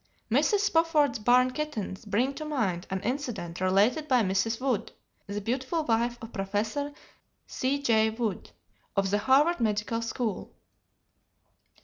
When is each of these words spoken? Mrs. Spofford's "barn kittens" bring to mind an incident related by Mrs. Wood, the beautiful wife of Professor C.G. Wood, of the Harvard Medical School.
Mrs. 0.31 0.61
Spofford's 0.61 1.19
"barn 1.19 1.51
kittens" 1.51 2.05
bring 2.05 2.33
to 2.33 2.43
mind 2.43 2.87
an 2.89 3.01
incident 3.01 3.61
related 3.61 4.07
by 4.07 4.23
Mrs. 4.23 4.59
Wood, 4.59 4.91
the 5.27 5.39
beautiful 5.39 5.83
wife 5.83 6.17
of 6.23 6.33
Professor 6.33 6.91
C.G. 7.45 8.09
Wood, 8.09 8.49
of 8.95 9.11
the 9.11 9.19
Harvard 9.19 9.59
Medical 9.59 10.01
School. 10.01 10.55